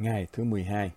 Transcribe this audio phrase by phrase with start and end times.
[0.00, 0.90] Ngày thứ 12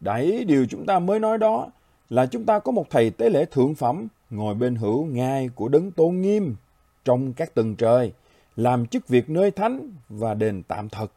[0.00, 1.70] Đấy, điều chúng ta mới nói đó
[2.08, 5.68] là chúng ta có một thầy tế lễ thượng phẩm ngồi bên hữu ngai của
[5.68, 6.56] đấng tôn nghiêm
[7.04, 8.12] trong các tầng trời,
[8.56, 11.12] làm chức việc nơi thánh và đền tạm thật,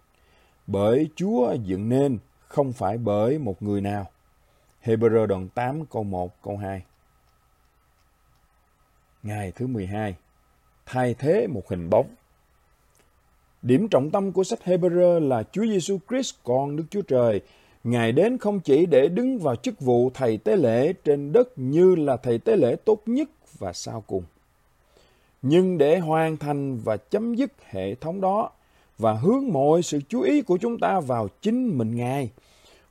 [0.67, 2.17] bởi Chúa dựng nên,
[2.47, 4.09] không phải bởi một người nào.
[4.83, 6.83] Hebrew đoạn 8 câu 1 câu 2
[9.23, 10.15] Ngày thứ 12
[10.85, 12.07] Thay thế một hình bóng.
[13.61, 17.41] Điểm trọng tâm của sách Hebrew là Chúa Giêsu Christ con Đức Chúa Trời.
[17.83, 21.95] Ngài đến không chỉ để đứng vào chức vụ thầy tế lễ trên đất như
[21.95, 23.29] là thầy tế lễ tốt nhất
[23.59, 24.23] và sau cùng,
[25.41, 28.49] nhưng để hoàn thành và chấm dứt hệ thống đó
[28.97, 32.29] và hướng mọi sự chú ý của chúng ta vào chính mình Ngài,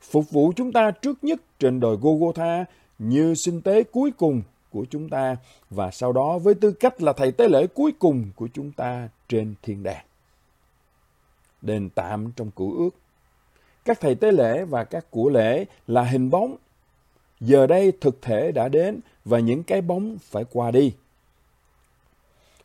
[0.01, 2.65] phục vụ chúng ta trước nhất trên đồi Golgotha
[2.99, 5.37] như sinh tế cuối cùng của chúng ta
[5.71, 9.09] và sau đó với tư cách là thầy tế lễ cuối cùng của chúng ta
[9.29, 10.05] trên thiên đàng
[11.63, 12.91] đền tạm trong cửu ước.
[13.85, 16.57] Các thầy tế lễ và các của lễ là hình bóng.
[17.41, 20.95] Giờ đây thực thể đã đến và những cái bóng phải qua đi.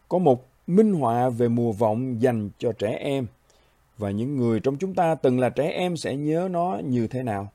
[0.10, 3.28] Có một minh họa về mùa vọng dành cho trẻ em,
[3.98, 7.24] và những người trong chúng ta từng là trẻ em sẽ nhớ nó như thế
[7.24, 7.52] nào.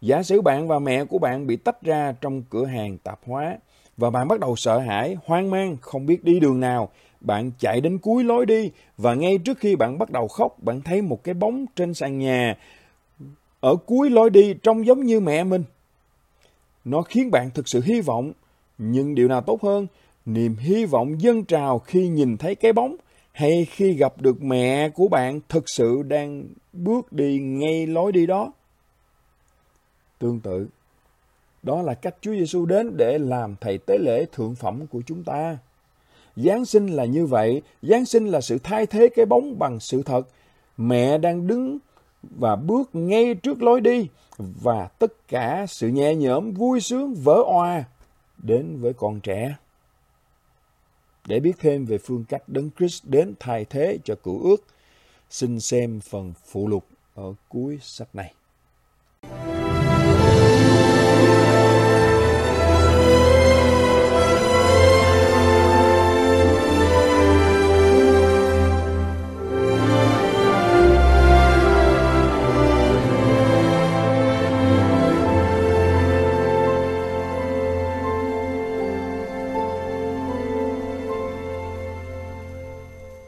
[0.00, 3.58] Giả sử bạn và mẹ của bạn bị tách ra trong cửa hàng tạp hóa
[3.96, 6.90] và bạn bắt đầu sợ hãi, hoang mang, không biết đi đường nào
[7.24, 10.80] bạn chạy đến cuối lối đi và ngay trước khi bạn bắt đầu khóc, bạn
[10.82, 12.56] thấy một cái bóng trên sàn nhà
[13.60, 15.64] ở cuối lối đi trông giống như mẹ mình.
[16.84, 18.32] Nó khiến bạn thực sự hy vọng,
[18.78, 19.86] nhưng điều nào tốt hơn,
[20.26, 22.96] niềm hy vọng dâng trào khi nhìn thấy cái bóng
[23.32, 28.26] hay khi gặp được mẹ của bạn thực sự đang bước đi ngay lối đi
[28.26, 28.52] đó.
[30.18, 30.68] Tương tự,
[31.62, 35.24] đó là cách Chúa Giêsu đến để làm thầy tế lễ thượng phẩm của chúng
[35.24, 35.58] ta.
[36.36, 40.02] Giáng sinh là như vậy, Giáng sinh là sự thay thế cái bóng bằng sự
[40.02, 40.28] thật.
[40.76, 41.78] Mẹ đang đứng
[42.22, 47.42] và bước ngay trước lối đi và tất cả sự nhẹ nhõm, vui sướng, vỡ
[47.46, 47.84] oa
[48.38, 49.54] đến với con trẻ.
[51.26, 54.64] Để biết thêm về phương cách Đấng Christ đến thay thế cho cựu ước,
[55.30, 58.34] xin xem phần phụ lục ở cuối sách này.